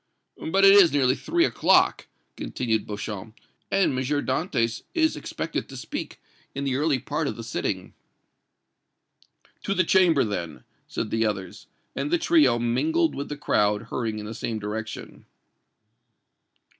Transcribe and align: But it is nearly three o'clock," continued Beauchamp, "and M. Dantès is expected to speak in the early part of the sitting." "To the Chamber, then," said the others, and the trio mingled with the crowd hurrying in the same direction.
But 0.49 0.65
it 0.65 0.73
is 0.73 0.91
nearly 0.91 1.13
three 1.13 1.45
o'clock," 1.45 2.07
continued 2.35 2.87
Beauchamp, 2.87 3.35
"and 3.69 3.91
M. 3.91 3.97
Dantès 4.03 4.81
is 4.95 5.15
expected 5.15 5.69
to 5.69 5.77
speak 5.77 6.19
in 6.55 6.63
the 6.63 6.75
early 6.75 6.97
part 6.97 7.27
of 7.27 7.35
the 7.35 7.43
sitting." 7.43 7.93
"To 9.61 9.75
the 9.75 9.83
Chamber, 9.83 10.23
then," 10.23 10.63
said 10.87 11.11
the 11.11 11.27
others, 11.27 11.67
and 11.95 12.09
the 12.09 12.17
trio 12.17 12.57
mingled 12.57 13.13
with 13.13 13.29
the 13.29 13.37
crowd 13.37 13.89
hurrying 13.91 14.17
in 14.17 14.25
the 14.25 14.33
same 14.33 14.57
direction. 14.57 15.27